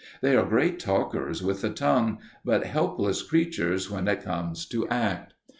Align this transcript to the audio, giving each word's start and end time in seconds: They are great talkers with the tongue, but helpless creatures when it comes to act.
They 0.21 0.35
are 0.35 0.49
great 0.49 0.79
talkers 0.79 1.43
with 1.43 1.61
the 1.61 1.69
tongue, 1.69 2.17
but 2.43 2.65
helpless 2.65 3.21
creatures 3.21 3.91
when 3.91 4.07
it 4.07 4.23
comes 4.23 4.65
to 4.69 4.87
act. 4.89 5.35